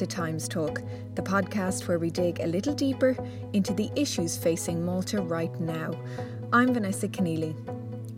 [0.00, 0.80] to Times Talk,
[1.14, 3.14] the podcast where we dig a little deeper
[3.52, 5.92] into the issues facing Malta right now.
[6.54, 7.54] I'm Vanessa Keneally.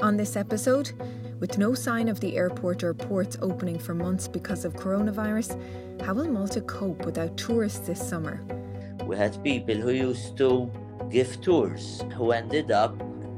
[0.00, 0.92] On this episode,
[1.40, 5.60] with no sign of the airport or ports opening for months because of coronavirus,
[6.00, 8.40] how will Malta cope without tourists this summer?
[9.04, 10.70] We had people who used to
[11.10, 12.94] give tours who ended up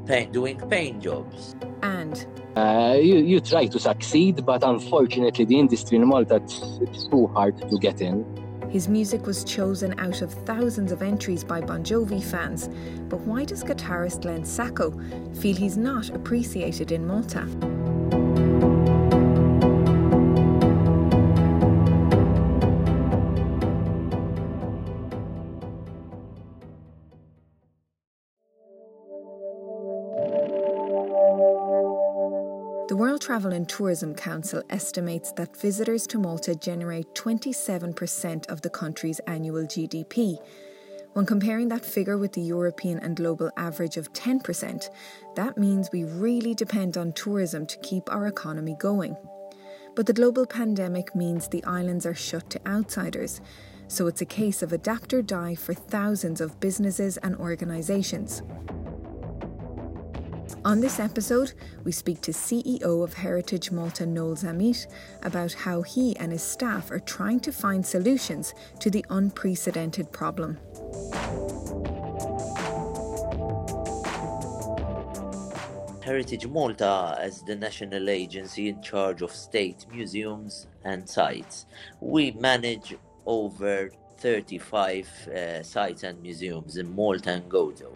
[0.06, 1.56] pay- doing paint jobs.
[1.82, 2.26] And
[2.56, 7.26] uh, you, you try to succeed, but unfortunately, the industry in Malta it's, it's too
[7.28, 8.24] hard to get in.
[8.70, 12.68] His music was chosen out of thousands of entries by Bon Jovi fans.
[13.08, 14.92] But why does guitarist Glenn Sacco
[15.34, 17.46] feel he's not appreciated in Malta?
[33.34, 39.64] Travel and Tourism Council estimates that visitors to Malta generate 27% of the country's annual
[39.64, 40.38] GDP.
[41.14, 44.88] When comparing that figure with the European and global average of 10%,
[45.34, 49.16] that means we really depend on tourism to keep our economy going.
[49.96, 53.40] But the global pandemic means the islands are shut to outsiders,
[53.88, 58.42] so it's a case of adapt or die for thousands of businesses and organisations.
[60.62, 61.52] On this episode,
[61.84, 64.86] we speak to CEO of Heritage Malta Noel Zammit
[65.22, 70.58] about how he and his staff are trying to find solutions to the unprecedented problem.
[76.02, 81.66] Heritage Malta as the national agency in charge of state museums and sites.
[82.00, 87.92] We manage over 35 uh, sites and museums in Malta and Gozo.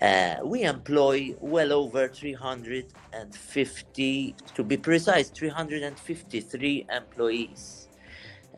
[0.00, 7.88] Uh, we employ well over 350, to be precise, 353 employees,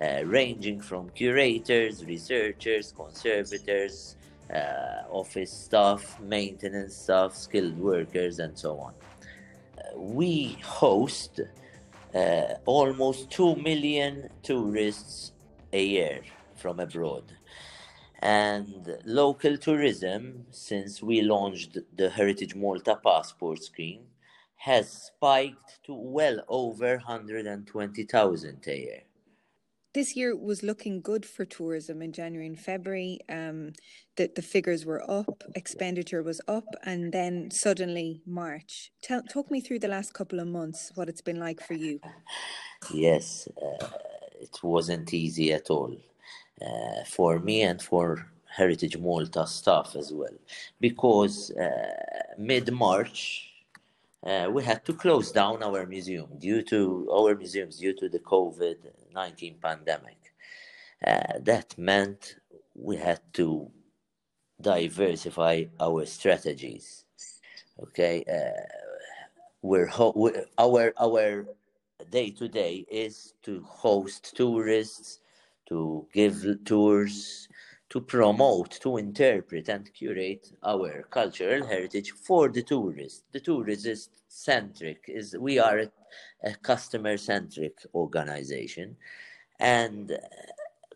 [0.02, 4.16] uh, ranging from curators, researchers, conservators,
[4.54, 8.92] uh, office staff, maintenance staff, skilled workers, and so on.
[9.78, 11.40] Uh, we host
[12.14, 15.32] uh, almost 2 million tourists
[15.72, 16.20] a year
[16.56, 17.24] from abroad
[18.20, 24.02] and local tourism since we launched the heritage malta passport scheme
[24.56, 29.02] has spiked to well over 120,000 a year
[29.92, 33.18] this year was looking good for tourism in January and February.
[33.28, 33.72] Um,
[34.16, 38.92] the, the figures were up, expenditure was up, and then suddenly March.
[39.02, 41.98] Tell, talk me through the last couple of months, what it's been like for you.
[42.94, 43.88] Yes, uh,
[44.40, 45.96] it wasn't easy at all
[46.64, 50.34] uh, for me and for Heritage Malta staff as well,
[50.80, 53.52] because uh, mid March
[54.24, 58.18] uh, we had to close down our museum due to our museums due to the
[58.18, 58.76] COVID
[59.14, 60.18] nineteen pandemic.
[61.06, 62.36] Uh, that meant
[62.74, 63.70] we had to
[64.60, 67.04] diversify our strategies.
[67.80, 68.60] Okay, uh,
[69.62, 71.46] we're, ho- we're our our
[72.10, 75.19] day to day is to host tourists
[75.70, 77.48] to give tours,
[77.88, 83.24] to promote, to interpret and curate our cultural heritage for the tourist.
[83.32, 85.90] The tourist is centric, is we are a,
[86.44, 88.96] a customer centric organization
[89.60, 90.18] and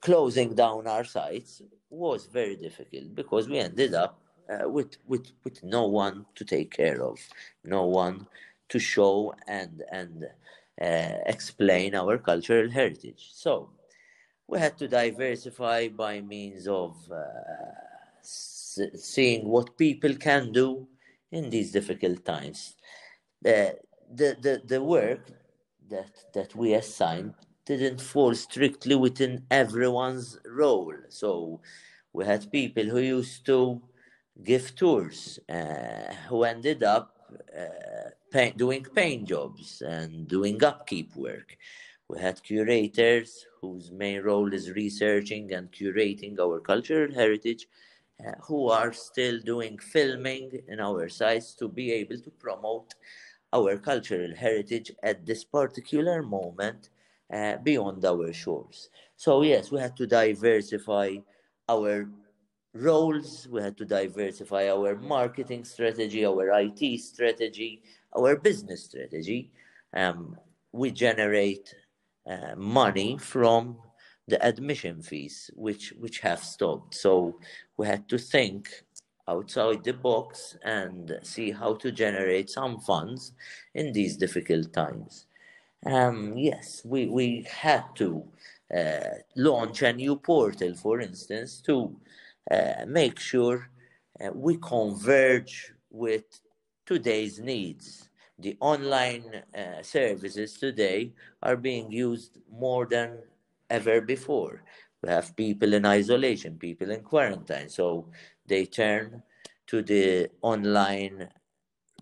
[0.01, 4.19] closing down our sites was very difficult because we ended up
[4.51, 7.19] uh, with, with, with no one to take care of,
[7.65, 8.27] no one
[8.69, 10.25] to show and, and
[10.81, 13.31] uh, explain our cultural heritage.
[13.33, 13.71] So
[14.47, 17.21] we had to diversify by means of uh,
[18.23, 20.87] seeing what people can do
[21.33, 22.77] in these difficult times.
[23.43, 23.77] The,
[24.13, 25.31] the, the, the work
[25.91, 27.35] that, that we assigned
[27.67, 30.95] didn't fall strictly within everyone's role.
[31.09, 31.61] So
[32.13, 33.83] we had people who used to
[34.43, 37.17] give tours, uh, who ended up
[37.57, 41.57] uh, doing paint jobs and doing upkeep work.
[42.11, 47.67] We had curators whose main role is researching and curating our cultural heritage,
[48.21, 52.95] uh, who are still doing filming in our sites to be able to promote
[53.55, 56.91] our cultural heritage at this particular moment
[57.33, 58.91] uh, beyond our shores.
[59.17, 61.17] So, yes, we had to diversify
[61.71, 62.07] our
[62.75, 67.83] roles, we had to diversify our marketing strategy, our IT strategy,
[68.15, 69.51] our business strategy.
[69.95, 70.37] Um,
[70.73, 71.75] we generate
[72.27, 73.77] uh, money from
[74.27, 76.95] the admission fees, which which have stopped.
[76.95, 77.39] So
[77.77, 78.69] we had to think
[79.29, 83.33] outside the box and see how to generate some funds
[83.75, 85.27] in these difficult times.
[85.87, 88.25] Um, yes, we, we had to
[88.75, 89.01] uh,
[89.37, 91.95] launch a new portal, for instance, to
[92.51, 93.69] uh, make sure
[94.21, 96.25] uh, we converge with
[96.87, 98.09] today's needs.
[98.39, 103.19] The online uh, services today are being used more than
[103.71, 104.63] ever before.
[105.03, 108.09] We have people in isolation, people in quarantine, so
[108.47, 109.23] they turn
[109.69, 111.29] to the online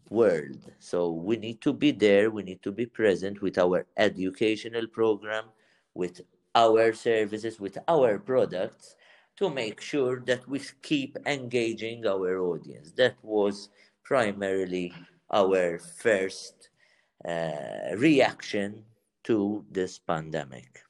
[0.08, 0.70] world.
[0.78, 5.44] So we need to be there, we need to be present with our educational program,
[5.94, 6.20] with
[6.54, 8.96] our services, with our products
[9.36, 12.92] to make sure that we keep engaging our audience.
[12.92, 13.70] That was
[14.04, 14.92] primarily
[15.32, 16.70] our first
[17.26, 18.84] uh, reaction
[19.24, 20.80] to this pandemic.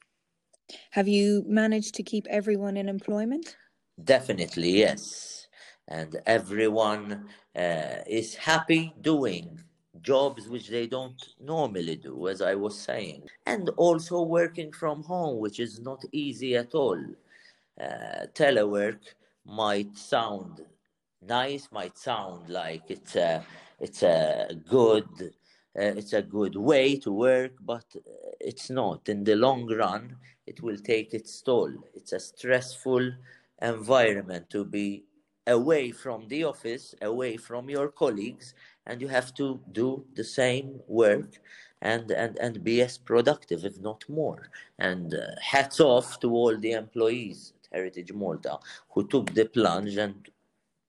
[0.91, 3.57] Have you managed to keep everyone in employment?
[4.03, 5.43] Definitely, yes
[5.89, 9.61] and everyone uh, is happy doing
[10.01, 15.39] jobs which they don't normally do, as I was saying, and also working from home,
[15.39, 16.99] which is not easy at all.
[17.81, 19.01] Uh, telework
[19.45, 20.63] might sound
[21.21, 23.45] nice, might sound like it's a
[23.83, 25.09] it's a good
[25.75, 27.85] uh, it's a good way to work, but
[28.41, 29.09] it's not.
[29.09, 31.73] In the long run, it will take its toll.
[31.95, 33.13] It's a stressful
[33.61, 35.05] environment to be
[35.47, 38.55] away from the office, away from your colleagues,
[38.87, 41.41] and you have to do the same work
[41.81, 44.51] and and and be as productive, if not more.
[44.79, 48.59] And uh, hats off to all the employees at Heritage Malta
[48.91, 50.29] who took the plunge, and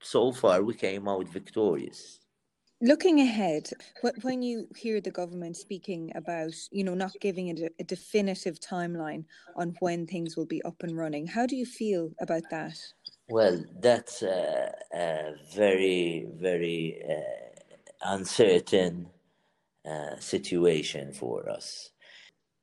[0.01, 2.19] so far we came out victorious.
[2.83, 3.69] Looking ahead,
[4.23, 9.23] when you hear the government speaking about, you know, not giving it a definitive timeline
[9.55, 12.77] on when things will be up and running, how do you feel about that?
[13.29, 19.07] Well, that's a, a very, very uh, uncertain
[19.89, 21.91] uh, situation for us.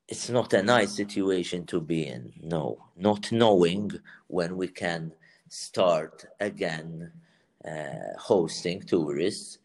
[0.06, 2.90] It's not a nice situation to be in, no.
[2.94, 3.90] Not knowing
[4.26, 5.14] when we can
[5.48, 7.10] start again
[7.66, 9.56] uh, hosting tourists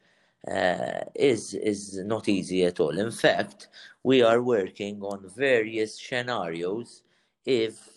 [0.51, 2.97] uh, is is not easy at all.
[2.97, 3.67] In fact,
[4.03, 7.01] we are working on various scenarios
[7.45, 7.89] if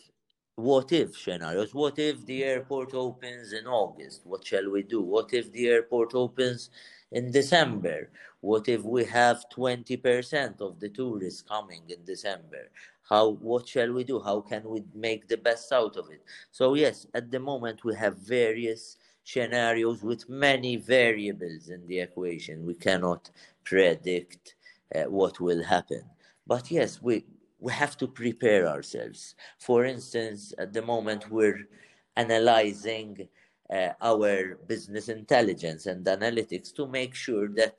[0.59, 1.73] what if scenarios.
[1.73, 4.23] What if the airport opens in August?
[4.25, 5.01] What shall we do?
[5.01, 6.71] What if the airport opens
[7.13, 8.11] in December?
[8.41, 12.71] What if we have 20% of the tourists coming in December?
[13.09, 14.21] How, what shall we do?
[14.21, 16.23] How can we make the best out of it?
[16.51, 18.97] So, yes, at the moment we have various
[19.33, 22.65] scenarios with many variables in the equation.
[22.65, 23.31] We cannot
[23.63, 24.55] predict
[24.95, 26.03] uh, what will happen.
[26.47, 27.27] But yes, we,
[27.59, 29.35] we have to prepare ourselves.
[29.59, 31.69] For instance, at the moment, we're
[32.17, 33.29] analyzing
[33.71, 37.77] uh, our business intelligence and analytics to make sure that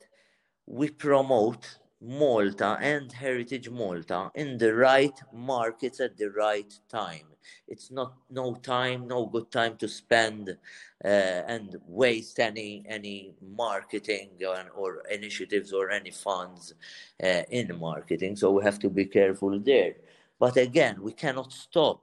[0.66, 7.29] we promote Malta and Heritage Malta in the right markets at the right time.
[7.66, 10.56] It's not no time, no good time to spend
[11.04, 16.74] uh, and waste any any marketing or, or initiatives or any funds
[17.22, 18.36] uh, in marketing.
[18.36, 19.94] So we have to be careful there.
[20.38, 22.00] But again, we cannot stop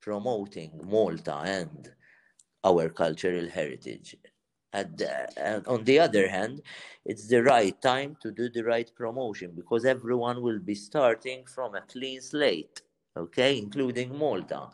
[0.00, 1.92] promoting Malta and
[2.64, 4.16] our cultural heritage.
[4.72, 5.02] And,
[5.66, 6.62] on the other hand,
[7.04, 11.74] it's the right time to do the right promotion because everyone will be starting from
[11.74, 12.82] a clean slate,
[13.16, 14.68] okay, including Malta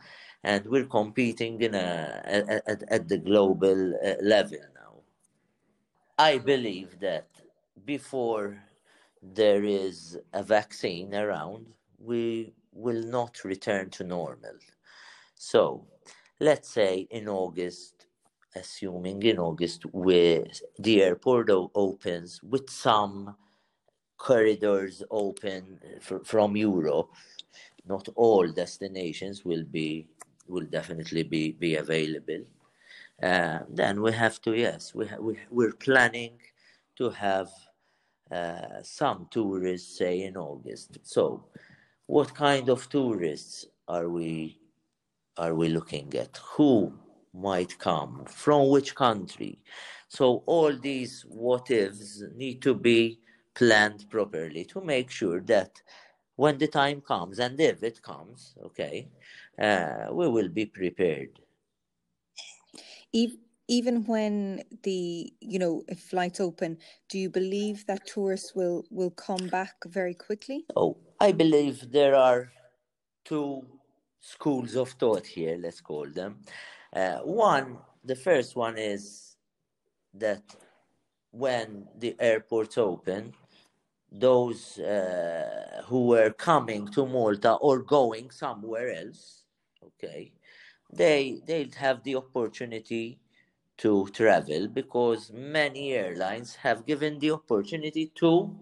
[0.47, 4.95] and we're competing in a, at, at the global uh, level now.
[6.19, 7.26] I believe that
[7.85, 8.57] before
[9.21, 11.66] there is a vaccine around,
[11.99, 14.57] we will not return to normal.
[15.35, 15.85] So
[16.38, 18.07] let's say in August,
[18.55, 20.45] assuming in August, where
[20.78, 23.35] the airport opens with some
[24.16, 25.81] corridors open
[26.25, 27.11] from Europe,
[27.88, 30.09] not all destinations will be
[30.49, 32.45] will definitely be be available.
[33.23, 36.38] Uh, then we have to yes we ha- we we're planning
[36.97, 37.49] to have
[38.31, 40.99] uh, some tourists say in August.
[41.02, 41.45] So,
[42.07, 44.59] what kind of tourists are we
[45.37, 46.38] are we looking at?
[46.57, 46.93] Who
[47.35, 49.59] might come from which country?
[50.09, 53.21] So all these what ifs need to be
[53.55, 55.83] planned properly to make sure that
[56.37, 59.09] when the time comes and if it comes, okay,
[59.59, 61.40] uh, we will be prepared.
[63.69, 66.78] Even when the you know if flights open,
[67.09, 70.66] do you believe that tourists will will come back very quickly?
[70.76, 72.52] Oh, I believe there are
[73.25, 73.66] two
[74.21, 75.57] schools of thought here.
[75.59, 76.43] Let's call them.
[76.93, 79.37] Uh, one, the first one is
[80.14, 80.43] that
[81.33, 83.35] when the airports open,
[84.19, 89.45] those uh, who were coming to Malta or going somewhere else,
[89.83, 90.33] okay,
[90.93, 93.19] they they'll have the opportunity
[93.79, 98.59] to travel because many airlines have given the opportunity to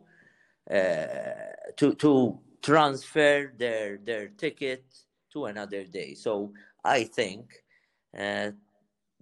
[0.71, 4.85] uh, to to transfer their their ticket
[5.31, 6.15] to another day.
[6.15, 6.53] So
[6.85, 7.63] I think
[8.19, 8.51] uh,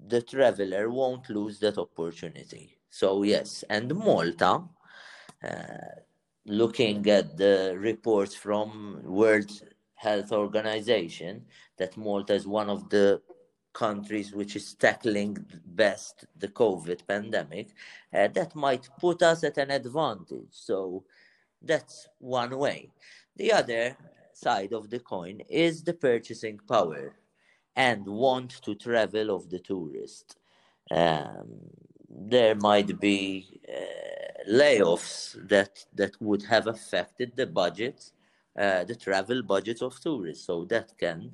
[0.08, 2.78] the traveler won't lose that opportunity.
[2.90, 4.62] So yes, and Malta,
[5.42, 5.96] uh,
[6.44, 9.50] looking at the reports from World
[9.94, 11.44] Health Organization,
[11.78, 13.22] that Malta is one of the
[13.72, 17.68] countries which is tackling best the COVID pandemic,
[18.14, 20.50] uh, that might put us at an advantage.
[20.50, 21.04] So
[21.62, 22.90] that's one way.
[23.36, 23.96] The other
[24.34, 27.14] side of the coin is the purchasing power
[27.76, 30.36] and want to travel of the tourist.
[30.90, 31.48] Um,
[32.12, 38.10] there might be uh, layoffs that that would have affected the budget,
[38.58, 40.46] uh, the travel budget of tourists.
[40.46, 41.32] So that can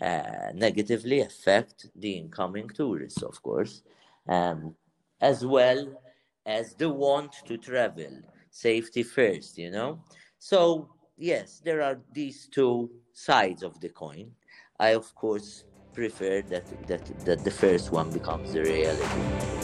[0.00, 3.82] uh, negatively affect the incoming tourists, of course,
[4.28, 4.74] um,
[5.20, 6.00] as well
[6.46, 8.12] as the want to travel.
[8.50, 10.02] Safety first, you know.
[10.38, 14.32] So yes, there are these two sides of the coin.
[14.78, 19.59] I of course prefer that that that the first one becomes the reality.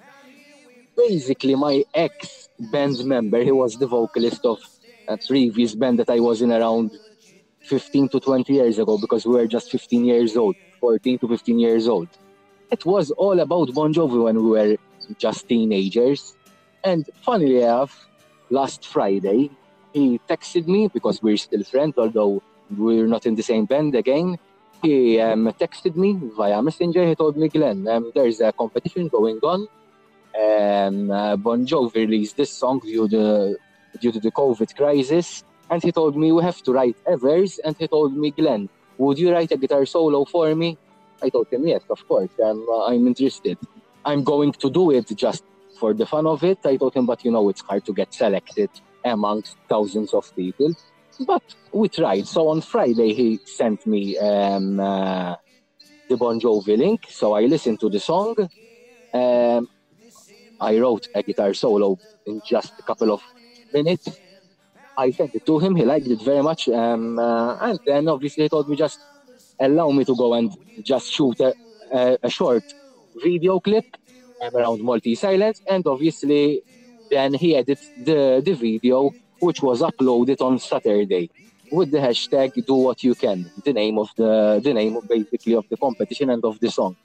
[0.97, 4.61] Basically, my ex band member, he was the vocalist of
[5.09, 6.91] a previous band that I was in around
[7.65, 11.59] 15 to 20 years ago because we were just 15 years old, 14 to 15
[11.59, 12.09] years old.
[12.71, 14.77] It was all about Bon Jovi when we were
[15.19, 16.37] just teenagers.
[16.83, 18.07] And funnily enough,
[18.51, 19.51] last Friday,
[19.93, 22.43] he texted me because we're still friends, although
[22.77, 24.39] we're not in the same band again.
[24.83, 27.07] He um, texted me via Messenger.
[27.09, 29.67] He told me, Glenn, um, there's a competition going on.
[30.37, 33.57] Um, uh, bon Jovi released this song due to,
[34.01, 35.45] due to the COVID crisis.
[35.71, 37.59] And he told me, we have to write a verse.
[37.59, 38.69] And he told me, Glenn,
[38.99, 40.79] would you write a guitar solo for me?
[41.23, 42.31] I told him, yes, of course.
[42.43, 43.59] Um, uh, I'm interested.
[44.05, 45.43] I'm going to do it just
[45.79, 46.59] for the fun of it.
[46.65, 48.71] I told him, but you know, it's hard to get selected
[49.05, 50.75] amongst thousands of people.
[51.27, 51.43] But
[51.73, 52.27] we tried.
[52.27, 55.37] So on Friday, he sent me um, uh,
[56.09, 57.07] the Bon Jovi link.
[57.09, 58.37] So I listened to the song.
[59.13, 59.69] Um,
[60.61, 63.23] I wrote a guitar solo in just a couple of
[63.73, 64.09] minutes.
[64.97, 65.77] I sent it to him.
[65.77, 66.69] He liked it very much.
[66.69, 69.01] Um, uh, and then obviously he told me just
[69.61, 71.55] allow me to go and just shoot a,
[71.93, 72.65] a, a short
[73.23, 73.85] video clip
[74.53, 75.63] around Maltese Silence.
[75.69, 76.63] And obviously
[77.11, 79.11] then he edited the, the video,
[79.41, 81.31] which was uploaded on Saturday
[81.71, 85.65] with the hashtag do what you can, the name of the, the name basically of
[85.71, 86.97] the competition and of the song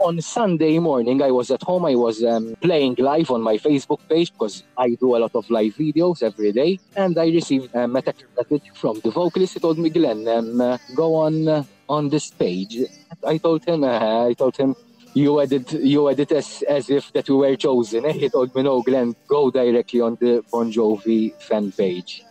[0.00, 1.84] on Sunday morning, I was at home.
[1.84, 5.48] I was um, playing live on my Facebook page because I do a lot of
[5.50, 6.80] live videos every day.
[6.96, 9.54] And I received um, a text message from the vocalist.
[9.54, 12.78] He told me, Glenn, um, uh, go on uh, on this page.
[13.24, 14.74] I told him, uh, I told him,
[15.12, 18.08] you edit, you edit as, as if that we were chosen.
[18.10, 22.24] He told me, no, Glenn, go directly on the Bon Jovi fan page.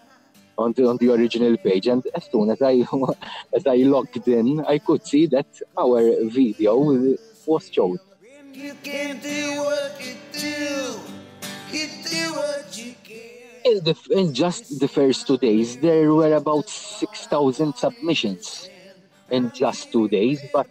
[0.57, 2.85] On the, on the original page, and as soon as I
[3.55, 5.47] as I logged in, I could see that
[5.77, 7.15] our video
[13.05, 13.61] can.
[13.65, 18.69] In, the, in just the first two days, there were about 6,000 submissions.
[19.31, 20.69] in just two days, but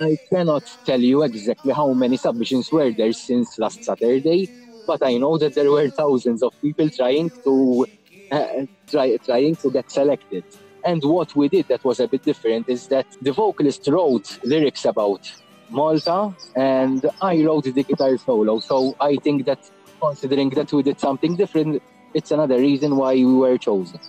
[0.00, 4.50] I cannot tell you exactly how many submissions were there since last Saturday,
[4.86, 7.86] but I know that there were thousands of people trying to
[8.30, 10.44] uh, try, trying to get selected.
[10.84, 14.84] And what we did that was a bit different is that the vocalist wrote lyrics
[14.84, 15.32] about
[15.70, 18.60] Malta and I wrote the guitar solo.
[18.60, 23.34] So I think that considering that we did something different, it's another reason why we
[23.34, 24.00] were chosen.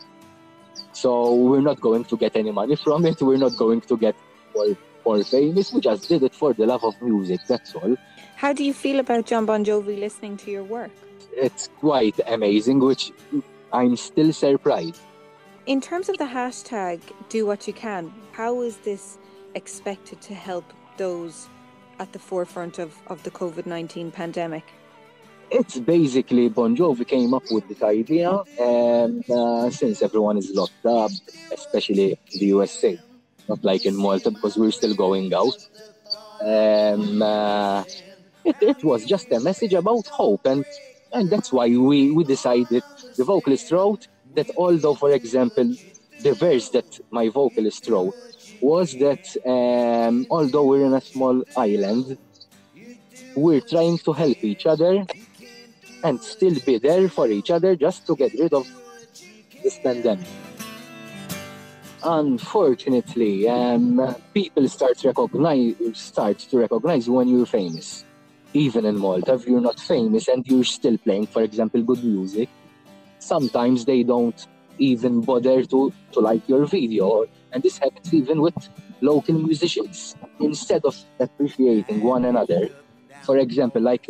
[0.94, 3.22] So we're not going to get any money from it.
[3.22, 4.16] We're not going to get
[4.56, 5.74] more, more famous.
[5.74, 7.42] We just did it for the love of music.
[7.48, 7.98] That's all.
[8.36, 10.92] How do you feel about Jon Bon Jovi listening to your work?
[11.36, 13.12] It's quite amazing, which
[13.74, 15.02] I'm still surprised.
[15.66, 19.18] In terms of the hashtag do what you can, how is this
[19.56, 20.66] expected to help
[20.98, 21.48] those
[22.00, 24.64] at the forefront of, of the COVID 19 pandemic?
[25.52, 30.86] It's basically Bon Jovi came up with this idea, and uh, since everyone is locked
[30.86, 31.12] up,
[31.54, 33.00] especially the USA,
[33.48, 35.58] not like in Malta because we're still going out,
[36.42, 37.84] um, uh,
[38.44, 40.66] it, it was just a message about hope, and
[41.14, 42.84] and that's why we, we decided
[43.16, 45.74] the vocalist wrote that although, for example,
[46.22, 48.14] the verse that my vocalist wrote
[48.62, 52.18] was that um, although we're in a small island,
[53.36, 55.06] we're trying to help each other
[56.04, 58.68] and still be there for each other just to get rid of
[59.64, 60.28] this pandemic.
[62.04, 68.06] Unfortunately, um, people start recognize start to recognize when you're famous.
[68.54, 72.48] Even in Malta, if you're not famous and you're still playing, for example, good music,
[73.20, 74.48] sometimes they don't
[74.78, 77.26] even bother to, to like your video.
[77.56, 78.56] And this happens even with
[79.02, 80.16] local musicians.
[80.40, 82.70] Instead of appreciating one another,
[83.26, 84.08] for example, like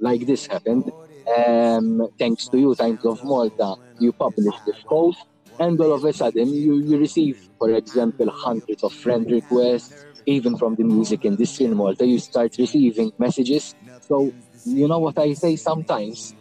[0.00, 0.92] like this happened,
[1.36, 5.24] um, thanks to you, Times of Malta, you published this post,
[5.58, 10.56] and all of a sudden you, you receive, for example, hundreds of friend requests, even
[10.56, 13.74] from the music industry in Malta, you start receiving messages.
[14.00, 14.34] So,
[14.64, 16.34] you know what I say sometimes?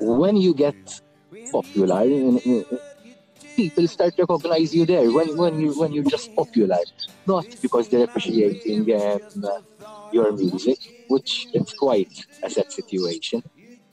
[0.00, 0.76] When you get
[1.52, 2.04] popular.
[3.56, 6.78] People start to recognize you there when, when you when you're just popular,
[7.26, 9.20] not because they're appreciating um,
[10.10, 13.42] your music, which is quite a sad situation.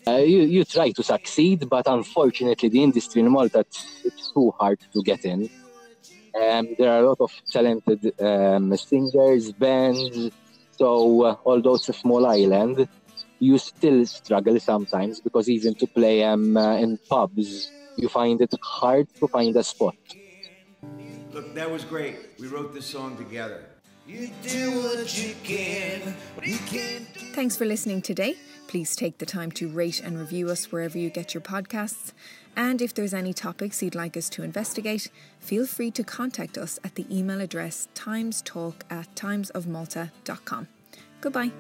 [0.08, 4.52] Uh, you, you try to succeed, but unfortunately, the industry in Malta it's, it's too
[4.60, 5.50] hard to get in.
[6.42, 10.32] Um, there are a lot of talented um, singers, bands.
[10.72, 12.88] So uh, although it's a small island,
[13.40, 18.54] you still struggle sometimes because even to play um, uh, in pubs, you find it
[18.62, 19.96] hard to find a spot.
[21.32, 22.18] Look, that was great.
[22.40, 23.66] We wrote this song together.
[24.06, 28.36] You do what you can, you can Thanks for listening today.
[28.68, 32.12] Please take the time to rate and review us wherever you get your podcasts.
[32.56, 36.80] And if there's any topics you'd like us to investigate, feel free to contact us
[36.84, 40.68] at the email address timestalk at timesofmalta.com.
[41.22, 41.52] Goodbye.